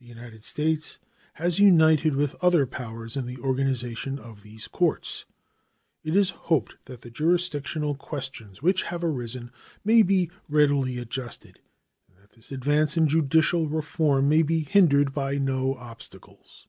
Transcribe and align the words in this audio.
The 0.00 0.06
United 0.06 0.44
States 0.44 0.98
has 1.34 1.58
united 1.58 2.16
with 2.16 2.30
the 2.30 2.42
other 2.42 2.64
powers 2.66 3.18
in 3.18 3.26
the 3.26 3.36
organization 3.36 4.18
of 4.18 4.42
these 4.42 4.66
courts. 4.66 5.26
It 6.02 6.16
is 6.16 6.30
hoped 6.30 6.82
that 6.86 7.02
the 7.02 7.10
jurisdictional 7.10 7.94
questions 7.94 8.62
which 8.62 8.84
have 8.84 9.04
arisen 9.04 9.50
may 9.84 10.00
be 10.00 10.30
readily 10.48 10.96
adjusted, 10.96 11.60
and 12.08 12.16
that 12.16 12.30
this 12.30 12.50
advance 12.50 12.96
in 12.96 13.06
judicial 13.06 13.68
reform 13.68 14.26
may 14.26 14.40
be 14.40 14.60
hindered 14.60 15.12
by 15.12 15.36
no 15.36 15.74
obstacles. 15.74 16.66